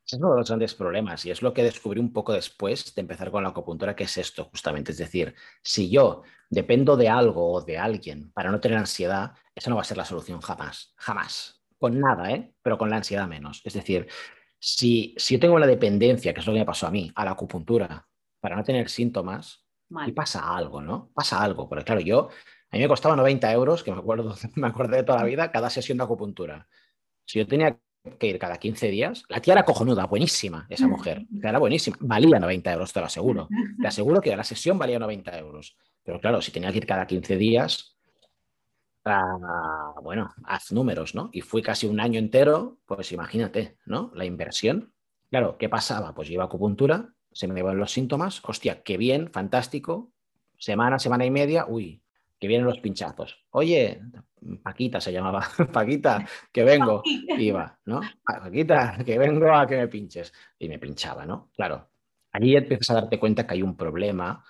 [0.05, 3.01] Es uno de los grandes problemas y es lo que descubrí un poco después de
[3.01, 4.91] empezar con la acupuntura, que es esto justamente.
[4.91, 9.69] Es decir, si yo dependo de algo o de alguien para no tener ansiedad, esa
[9.69, 11.61] no va a ser la solución jamás, jamás.
[11.79, 12.53] Con nada, ¿eh?
[12.61, 13.61] pero con la ansiedad menos.
[13.63, 14.07] Es decir,
[14.59, 17.25] si, si yo tengo la dependencia, que es lo que me pasó a mí, a
[17.25, 18.07] la acupuntura,
[18.39, 19.63] para no tener síntomas,
[20.07, 21.11] y pasa algo, ¿no?
[21.13, 21.69] Pasa algo.
[21.69, 22.29] Porque claro, yo,
[22.71, 25.51] a mí me costaba 90 euros, que me acuerdo, me acordé de toda la vida,
[25.51, 26.67] cada sesión de acupuntura.
[27.25, 27.79] Si yo tenía
[28.19, 29.23] que ir cada 15 días.
[29.29, 31.25] La tía era cojonuda, buenísima, esa mujer.
[31.41, 31.97] Era buenísima.
[32.01, 33.47] Valía 90 euros, te lo aseguro.
[33.81, 35.77] Te aseguro que la sesión valía 90 euros.
[36.03, 37.97] Pero claro, si tenía que ir cada 15 días,
[39.05, 41.29] ah, bueno, haz números, ¿no?
[41.31, 44.11] Y fui casi un año entero, pues imagínate, ¿no?
[44.13, 44.93] La inversión.
[45.29, 46.13] Claro, ¿qué pasaba?
[46.13, 50.11] Pues iba a acupuntura, se me iban los síntomas, hostia, qué bien, fantástico.
[50.57, 52.03] Semana, semana y media, uy,
[52.39, 53.45] que vienen los pinchazos.
[53.49, 54.01] Oye,
[54.61, 57.01] Paquita se llamaba, Paquita, que vengo.
[57.05, 58.01] Iba, ¿no?
[58.23, 60.33] Paquita, que vengo a que me pinches.
[60.59, 61.51] Y me pinchaba, ¿no?
[61.55, 61.89] Claro.
[62.31, 64.43] Allí empiezas a darte cuenta que hay un problema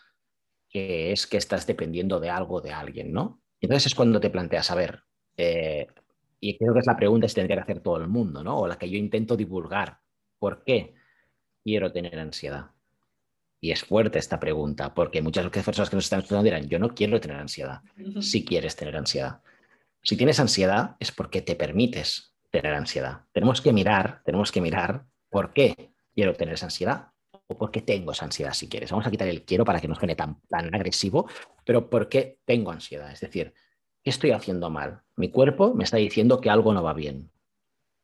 [0.70, 3.42] que es que estás dependiendo de algo, de alguien, ¿no?
[3.60, 5.04] Entonces es cuando te planteas, a ver,
[5.38, 5.88] eh,
[6.40, 8.60] y creo que es la pregunta que tendría que hacer todo el mundo, ¿no?
[8.60, 10.00] O la que yo intento divulgar.
[10.40, 10.94] ¿Por qué
[11.64, 12.72] quiero tener ansiedad?
[13.62, 16.94] Y es fuerte esta pregunta, porque muchas personas que nos están estudiando dirán, yo no
[16.94, 17.80] quiero tener ansiedad.
[18.20, 19.42] Si quieres tener ansiedad.
[20.04, 23.22] Si tienes ansiedad es porque te permites tener ansiedad.
[23.32, 27.08] Tenemos que mirar, tenemos que mirar por qué quiero tener esa ansiedad
[27.48, 28.92] o por qué tengo esa ansiedad, si quieres.
[28.92, 31.28] Vamos a quitar el quiero para que no suene tan, tan agresivo,
[31.66, 33.12] pero por qué tengo ansiedad.
[33.12, 33.54] Es decir,
[34.04, 35.02] ¿qué estoy haciendo mal?
[35.16, 37.32] Mi cuerpo me está diciendo que algo no va bien.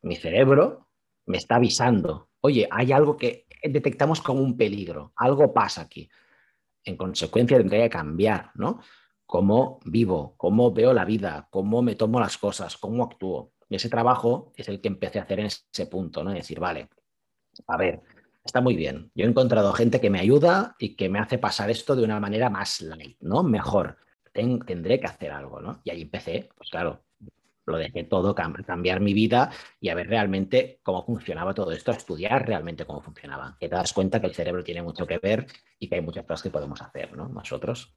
[0.01, 0.87] Mi cerebro
[1.25, 6.09] me está avisando, oye, hay algo que detectamos como un peligro, algo pasa aquí.
[6.85, 8.79] En consecuencia, tendría que cambiar, ¿no?
[9.29, 13.53] Cómo vivo, cómo veo la vida, cómo me tomo las cosas, cómo actúo.
[13.69, 16.31] Y ese trabajo es el que empecé a hacer en ese punto, ¿no?
[16.31, 16.89] decir, vale,
[17.67, 18.01] a ver,
[18.43, 19.11] está muy bien.
[19.13, 22.19] Yo he encontrado gente que me ayuda y que me hace pasar esto de una
[22.19, 23.43] manera más light, ¿no?
[23.43, 23.97] Mejor.
[24.33, 25.79] tendré que hacer algo, ¿no?
[25.83, 27.03] Y ahí empecé, pues claro,
[27.67, 32.47] lo dejé todo, cambiar mi vida y a ver realmente cómo funcionaba todo esto, estudiar
[32.47, 33.57] realmente cómo funcionaba.
[33.59, 35.45] Que te das cuenta que el cerebro tiene mucho que ver
[35.77, 37.29] y que hay muchas cosas que podemos hacer, ¿no?
[37.29, 37.93] Nosotros.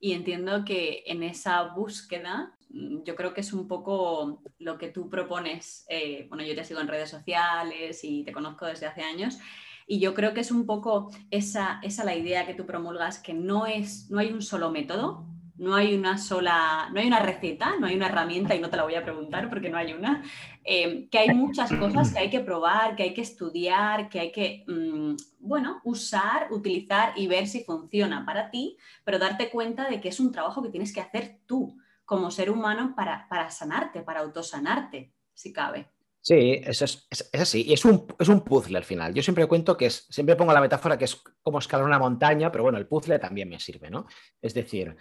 [0.00, 4.88] Y entiendo que en esa búsqueda, mm, yo creo que es un poco lo que
[4.88, 5.86] tú propones.
[5.88, 9.38] Eh, bueno, yo te sigo en redes sociales y te conozco desde hace años.
[9.86, 13.34] Y yo creo que es un poco esa, esa la idea que tú promulgas, que
[13.34, 17.76] no, es, no hay un solo método, no hay una sola, no hay una receta,
[17.78, 20.22] no hay una herramienta y no te la voy a preguntar porque no hay una,
[20.64, 24.32] eh, que hay muchas cosas que hay que probar, que hay que estudiar, que hay
[24.32, 30.00] que, mm, bueno, usar, utilizar y ver si funciona para ti, pero darte cuenta de
[30.00, 34.02] que es un trabajo que tienes que hacer tú como ser humano para, para sanarte,
[34.02, 35.88] para autosanarte, si cabe.
[36.24, 37.64] Sí, eso es, así.
[37.66, 39.12] Y es un, es un, puzzle al final.
[39.12, 42.50] Yo siempre cuento que es, siempre pongo la metáfora que es como escalar una montaña,
[42.50, 44.06] pero bueno, el puzzle también me sirve, ¿no?
[44.40, 44.96] Es decir,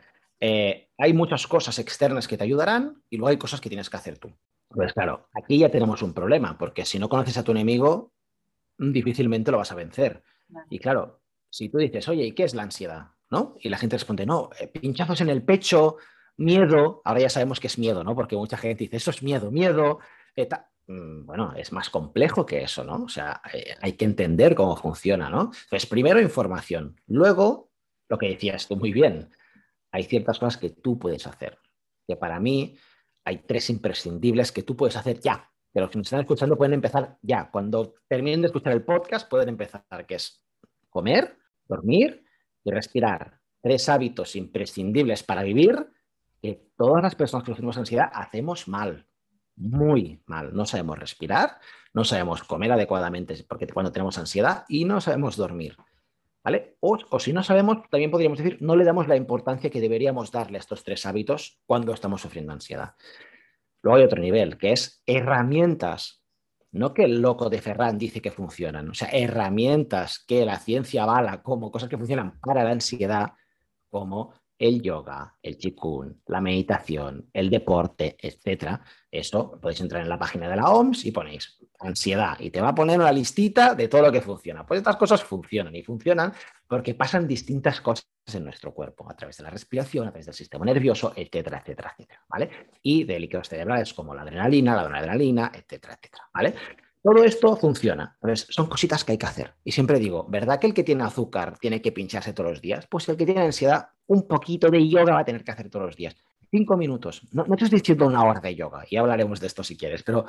[0.45, 3.95] eh, hay muchas cosas externas que te ayudarán y luego hay cosas que tienes que
[3.95, 4.29] hacer tú.
[4.67, 8.12] Pues claro, aquí ya tenemos un problema, porque si no conoces a tu enemigo,
[8.77, 10.21] difícilmente lo vas a vencer.
[10.69, 13.12] Y claro, si tú dices, oye, ¿y qué es la ansiedad?
[13.29, 13.56] ¿No?
[13.62, 15.95] Y la gente responde, no, eh, pinchazos en el pecho,
[16.36, 18.13] miedo, ahora ya sabemos que es miedo, ¿no?
[18.13, 19.99] Porque mucha gente dice, eso es miedo, miedo.
[20.36, 20.49] Eh,
[20.88, 23.06] mm, bueno, es más complejo que eso, ¿no?
[23.06, 23.41] O sea,
[23.79, 25.51] hay que entender cómo funciona, ¿no?
[25.69, 27.71] Pues primero información, luego
[28.10, 29.29] lo que decías tú muy bien,
[29.93, 31.60] hay ciertas cosas que tú puedes hacer.
[32.08, 32.75] Que para mí
[33.23, 35.51] hay tres imprescindibles que tú puedes hacer ya.
[35.71, 37.49] Que los que me están escuchando pueden empezar ya.
[37.51, 40.43] Cuando terminen de escuchar el podcast pueden empezar, que es
[40.89, 42.25] comer, dormir
[42.63, 43.39] y respirar.
[43.62, 45.88] Tres hábitos imprescindibles para vivir
[46.41, 49.08] que todas las personas que sufrimos ansiedad hacemos mal,
[49.56, 50.56] muy mal.
[50.56, 51.60] No sabemos respirar,
[51.93, 55.77] no sabemos comer adecuadamente porque cuando tenemos ansiedad y no sabemos dormir.
[56.43, 56.75] ¿Vale?
[56.82, 60.58] O, si no sabemos, también podríamos decir, no le damos la importancia que deberíamos darle
[60.58, 62.95] a estos tres hábitos cuando estamos sufriendo ansiedad.
[63.82, 66.21] Luego hay otro nivel, que es herramientas.
[66.71, 71.03] No que el loco de Ferran dice que funcionan, o sea, herramientas que la ciencia
[71.03, 73.34] avala como cosas que funcionan para la ansiedad,
[73.89, 78.82] como el yoga, el qigong, la meditación, el deporte, etcétera.
[79.12, 82.69] Eso podéis entrar en la página de la OMS y ponéis ansiedad y te va
[82.69, 84.65] a poner una listita de todo lo que funciona.
[84.65, 86.34] Pues estas cosas funcionan y funcionan
[86.67, 90.36] porque pasan distintas cosas en nuestro cuerpo a través de la respiración, a través del
[90.36, 92.50] sistema nervioso, etcétera, etcétera, etcétera, ¿vale?
[92.82, 96.56] Y de líquidos cerebrales como la adrenalina, la adrenalina, etcétera, etcétera, ¿vale?
[97.04, 98.15] Todo esto funciona.
[98.22, 99.56] Entonces, son cositas que hay que hacer.
[99.65, 102.88] Y siempre digo, ¿verdad que el que tiene azúcar tiene que pincharse todos los días?
[102.88, 105.88] Pues el que tiene ansiedad, un poquito de yoga va a tener que hacer todos
[105.88, 106.15] los días.
[106.50, 107.28] Cinco minutos.
[107.34, 110.02] No, no te estoy diciendo una hora de yoga, y hablaremos de esto si quieres,
[110.04, 110.28] pero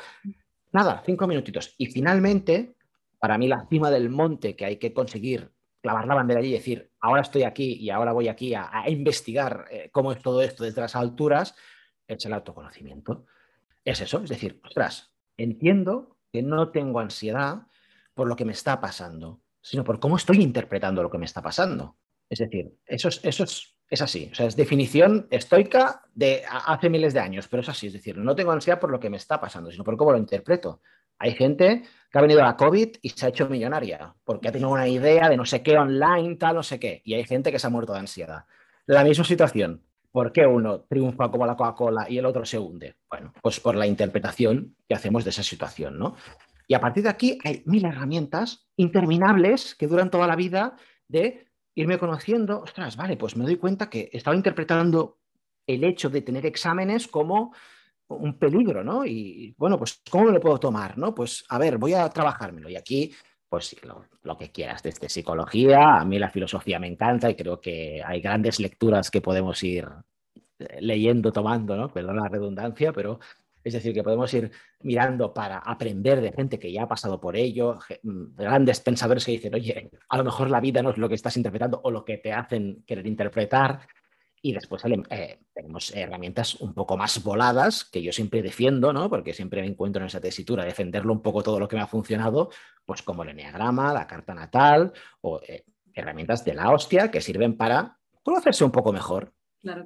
[0.74, 1.74] nada, cinco minutitos.
[1.78, 2.76] Y finalmente,
[3.18, 6.54] para mí la cima del monte que hay que conseguir clavar la bandera allí y
[6.54, 10.64] decir, ahora estoy aquí y ahora voy aquí a, investigar eh, cómo es todo esto
[10.64, 11.54] desde las alturas,
[12.06, 13.26] es el autoconocimiento.
[13.84, 17.66] Es eso, es decir, ostras, entiendo que no tengo ansiedad
[18.14, 21.42] por lo que me está pasando, sino por cómo estoy interpretando lo que me está
[21.42, 21.98] pasando.
[22.28, 24.30] Es decir, eso es, eso es, así.
[24.32, 27.88] O sea, es definición estoica de hace miles de años, pero es así.
[27.88, 30.18] Es decir, no tengo ansiedad por lo que me está pasando, sino por cómo lo
[30.18, 30.80] interpreto.
[31.18, 34.52] Hay gente que ha venido a la COVID y se ha hecho millonaria porque ha
[34.52, 37.02] tenido una idea de no sé qué online, tal, no sé qué.
[37.04, 38.44] Y hay gente que se ha muerto de ansiedad.
[38.86, 39.82] La misma situación.
[40.10, 42.94] ¿Por qué uno triunfa como la Coca-Cola y el otro se hunde?
[43.10, 46.14] Bueno, pues por la interpretación que hacemos de esa situación, ¿no?
[46.68, 50.76] Y a partir de aquí hay mil herramientas interminables que duran toda la vida
[51.08, 55.18] de irme conociendo, ostras, vale, pues me doy cuenta que estaba interpretando
[55.66, 57.54] el hecho de tener exámenes como
[58.08, 59.04] un peligro, ¿no?
[59.04, 61.14] Y bueno, pues ¿cómo lo puedo tomar, no?
[61.14, 62.68] Pues a ver, voy a trabajármelo.
[62.68, 63.12] Y aquí
[63.54, 63.76] pues
[64.22, 68.20] lo, que quieras, desde psicología, a mí la filosofía me encanta y creo que hay
[68.20, 69.86] grandes lecturas que podemos ir
[70.58, 71.88] eh, leyendo, tomando, ¿no?
[71.88, 73.20] Perdón la redundancia, pero
[73.62, 74.50] es decir, que podemos ir
[74.80, 79.32] mirando para aprender de gente que ya ha pasado por ello, mm, grandes pensadores que
[79.32, 82.04] dicen, oye, a lo mejor la vida no es lo que estás interpretando o lo
[82.04, 83.86] que te hacen querer interpretar,
[84.44, 89.08] y después eh, tenemos herramientas un poco más voladas, que yo siempre defiendo, ¿no?
[89.08, 91.86] porque siempre me encuentro en esa tesitura, defenderlo un poco todo lo que me ha
[91.86, 92.50] funcionado,
[92.84, 97.56] pues como el enneagrama, la carta natal, o eh, herramientas de la hostia que sirven
[97.56, 99.32] para conocerse un poco mejor.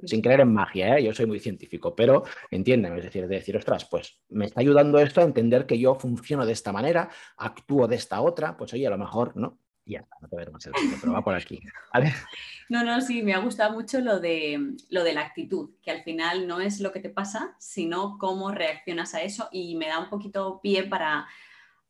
[0.03, 1.05] Sin creer en magia, ¿eh?
[1.05, 4.99] yo soy muy científico, pero entienden, es decir, de decir, ostras, pues me está ayudando
[4.99, 8.85] esto a entender que yo funciono de esta manera, actúo de esta otra, pues oye,
[8.85, 9.57] a lo mejor, ¿no?
[9.89, 11.59] Ya no te ver más el pero va por aquí.
[12.69, 16.03] No, no, sí, me ha gustado mucho lo de, lo de la actitud, que al
[16.03, 19.97] final no es lo que te pasa, sino cómo reaccionas a eso y me da
[19.97, 21.25] un poquito pie para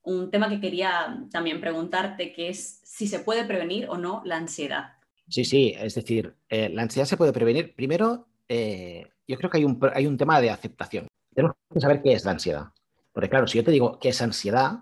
[0.03, 4.37] un tema que quería también preguntarte, que es si se puede prevenir o no la
[4.37, 4.93] ansiedad.
[5.27, 7.75] Sí, sí, es decir, eh, la ansiedad se puede prevenir.
[7.75, 11.07] Primero, eh, yo creo que hay un, hay un tema de aceptación.
[11.35, 12.67] Tenemos que saber qué es la ansiedad.
[13.11, 14.79] Porque claro, si yo te digo qué es ansiedad,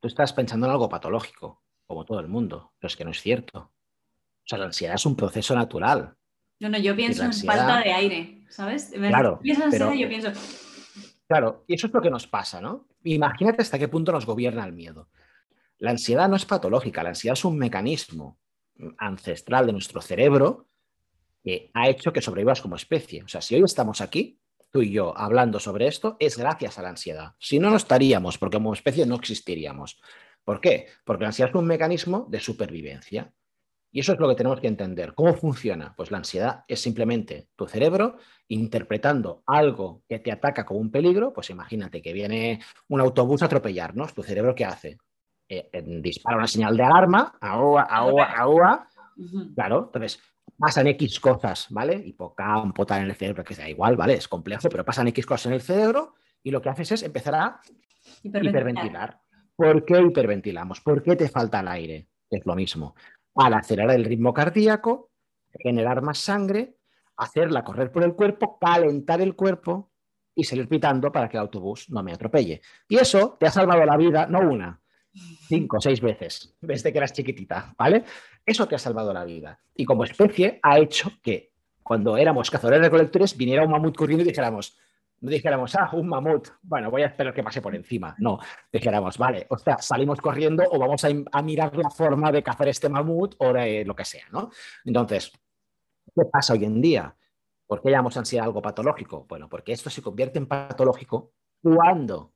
[0.00, 3.20] tú estás pensando en algo patológico como todo el mundo, pero es que no es
[3.20, 3.58] cierto.
[3.58, 6.14] O sea, la ansiedad es un proceso natural.
[6.60, 8.92] No, no, yo pienso en falta de aire, ¿sabes?
[8.94, 10.30] Claro, pero, yo pienso...
[11.26, 12.86] Claro, y eso es lo que nos pasa, ¿no?
[13.04, 15.08] Imagínate hasta qué punto nos gobierna el miedo.
[15.78, 18.38] La ansiedad no es patológica, la ansiedad es un mecanismo
[18.98, 20.66] ancestral de nuestro cerebro
[21.42, 23.22] que ha hecho que sobrevivas como especie.
[23.22, 24.38] O sea, si hoy estamos aquí,
[24.70, 27.34] tú y yo, hablando sobre esto, es gracias a la ansiedad.
[27.38, 29.98] Si no, no estaríamos, porque como especie no existiríamos.
[30.48, 30.86] ¿Por qué?
[31.04, 33.30] Porque la ansiedad es un mecanismo de supervivencia.
[33.92, 35.12] Y eso es lo que tenemos que entender.
[35.14, 35.92] ¿Cómo funciona?
[35.94, 38.16] Pues la ansiedad es simplemente tu cerebro
[38.48, 41.34] interpretando algo que te ataca como un peligro.
[41.34, 44.14] Pues imagínate que viene un autobús a atropellarnos.
[44.14, 44.96] ¿Tu cerebro qué hace?
[45.50, 45.68] Eh,
[46.00, 48.88] dispara una señal de alarma, agua, agua, agua.
[49.54, 50.18] Claro, entonces
[50.58, 52.02] pasan X cosas, ¿vale?
[52.06, 54.14] Hipocampo, tal en el cerebro, que sea igual, ¿vale?
[54.14, 57.34] Es complejo, pero pasan X cosas en el cerebro y lo que haces es empezar
[57.34, 57.60] a
[58.22, 59.20] hiperventilar.
[59.58, 60.80] ¿Por qué hiperventilamos?
[60.80, 62.06] ¿Por qué te falta el aire?
[62.30, 62.94] Es lo mismo.
[63.34, 65.10] Al acelerar el ritmo cardíaco,
[65.50, 66.76] generar más sangre,
[67.16, 69.90] hacerla correr por el cuerpo, calentar el cuerpo
[70.32, 72.60] y salir pitando para que el autobús no me atropelle.
[72.88, 74.80] Y eso te ha salvado la vida, no una,
[75.48, 78.04] cinco o seis veces desde que eras chiquitita, ¿vale?
[78.46, 79.58] Eso te ha salvado la vida.
[79.74, 81.50] Y como especie ha hecho que
[81.82, 84.78] cuando éramos cazadores recolectores viniera un mamut corriendo y dijéramos,
[85.20, 88.14] no dijéramos, ah, un mamut, bueno, voy a esperar que pase por encima.
[88.18, 88.38] No,
[88.72, 92.88] dijéramos, vale, o sea, salimos corriendo o vamos a, mirar la forma de cazar este
[92.88, 94.50] mamut o lo que sea, ¿no?
[94.84, 95.32] Entonces,
[96.14, 97.16] ¿qué pasa hoy en día?
[97.66, 99.26] ¿Por qué llamamos ansiedad algo patológico?
[99.28, 102.32] Bueno, porque esto se convierte en patológico cuando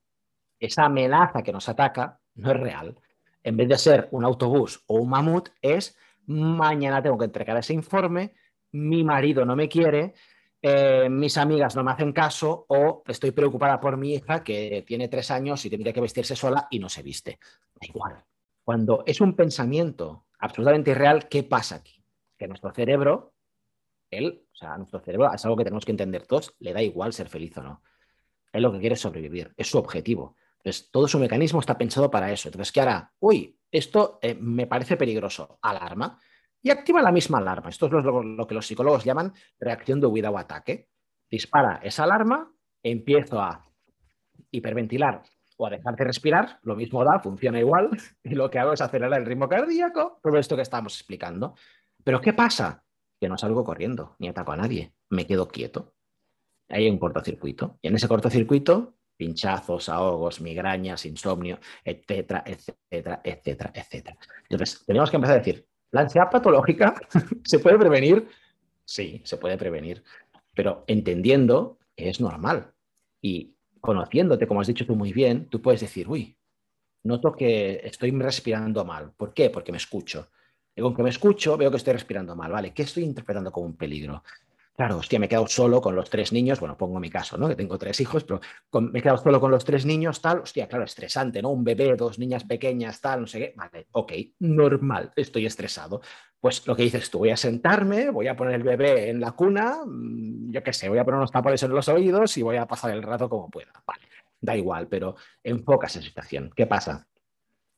[0.59, 2.99] esa amenaza que nos ataca no es real.
[3.43, 7.75] En vez de ser un autobús o un mamut, es mañana tengo que entregar ese
[7.75, 8.35] informe,
[8.73, 10.15] mi marido no me quiere,
[10.65, 15.09] eh, mis amigas no me hacen caso o estoy preocupada por mi hija que tiene
[15.09, 17.41] tres años y tendría que vestirse sola y no se viste.
[17.75, 18.25] Da igual.
[18.63, 22.01] Cuando es un pensamiento absolutamente irreal, ¿qué pasa aquí?
[22.39, 23.35] Que nuestro cerebro,
[24.09, 27.13] él, o sea, nuestro cerebro es algo que tenemos que entender todos, le da igual
[27.13, 27.83] ser feliz o no.
[28.53, 30.37] Él lo que quiere es sobrevivir, es su objetivo.
[30.59, 32.49] Entonces, todo su mecanismo está pensado para eso.
[32.49, 33.13] Entonces, ¿qué hará?
[33.19, 35.59] Uy, esto eh, me parece peligroso.
[35.61, 36.21] Alarma.
[36.63, 37.71] Y activa la misma alarma.
[37.71, 40.89] Esto es lo, que los psicólogos llaman reacción de huida o ataque.
[41.31, 43.67] Dispara esa alarma, empiezo a
[44.51, 45.23] hiperventilar
[45.57, 47.91] o a dejar de respirar, lo mismo da, funciona igual,
[48.23, 51.55] y lo que hago es acelerar el ritmo cardíaco, todo esto que estábamos explicando.
[52.05, 52.85] Pero ¿qué pasa?
[53.21, 55.95] Que no salgo corriendo, ni ataco a nadie, me quedo quieto.
[56.69, 57.79] Hay un cortocircuito.
[57.83, 64.17] Y en ese cortocircuito pinchazos, ahogos, migrañas, insomnio, etcétera, etcétera, etcétera, etcétera.
[64.49, 66.95] Entonces, tenemos que empezar a decir, ¿la ansiedad patológica
[67.45, 68.29] se puede prevenir?
[68.85, 70.03] Sí, se puede prevenir,
[70.55, 72.73] pero entendiendo que es normal
[73.21, 76.37] y conociéndote, como has dicho tú muy bien, tú puedes decir, uy,
[77.05, 79.13] noto que estoy respirando mal.
[79.17, 79.51] ¿Por qué?
[79.51, 80.29] Porque me escucho.
[80.75, 82.73] Y con que me escucho, veo que estoy respirando mal, ¿vale?
[82.73, 84.23] ¿Qué estoy interpretando como un peligro?
[84.75, 87.47] Claro, hostia, me he quedado solo con los tres niños, bueno, pongo mi caso, ¿no?
[87.47, 88.41] Que tengo tres hijos, pero
[88.91, 91.51] me he quedado solo con los tres niños, tal, hostia, claro, estresante, ¿no?
[91.51, 96.01] Un bebé, dos niñas pequeñas, tal, no sé qué, vale, ok, normal, estoy estresado.
[96.41, 99.33] Pues lo que dices tú, voy a sentarme, voy a poner el bebé en la
[99.33, 102.57] cuna, mm, yo qué sé, voy a poner unos tapones en los oídos y voy
[102.57, 104.03] a pasar el rato como pueda, vale,
[104.41, 106.51] da igual, pero enfocas en situación.
[106.57, 107.07] ¿Qué pasa?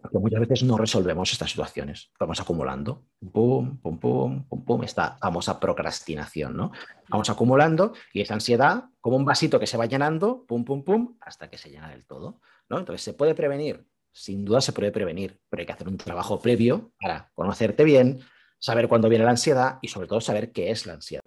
[0.04, 2.10] Porque muchas veces no resolvemos estas situaciones.
[2.20, 3.06] Vamos acumulando.
[3.32, 4.82] Pum, pum, pum, pum, pum.
[4.82, 6.72] Esta famosa procrastinación, ¿no?
[7.08, 11.16] Vamos acumulando y esa ansiedad, como un vasito que se va llenando, pum, pum, pum,
[11.22, 12.38] hasta que se llena del todo.
[12.68, 12.78] ¿no?
[12.78, 13.86] Entonces, ¿se puede prevenir?
[14.12, 18.20] Sin duda se puede prevenir, pero hay que hacer un trabajo previo para conocerte bien,
[18.58, 21.24] saber cuándo viene la ansiedad y sobre todo saber qué es la ansiedad.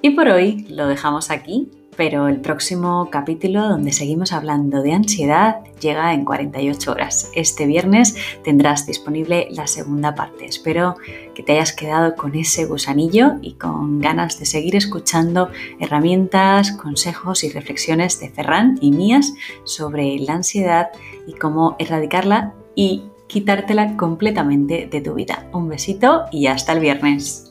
[0.00, 5.60] Y por hoy lo dejamos aquí pero el próximo capítulo donde seguimos hablando de ansiedad
[5.80, 7.30] llega en 48 horas.
[7.34, 10.46] Este viernes tendrás disponible la segunda parte.
[10.46, 10.96] Espero
[11.34, 17.44] que te hayas quedado con ese gusanillo y con ganas de seguir escuchando herramientas, consejos
[17.44, 20.88] y reflexiones de Ferran y mías sobre la ansiedad
[21.26, 25.48] y cómo erradicarla y quitártela completamente de tu vida.
[25.52, 27.45] Un besito y hasta el viernes.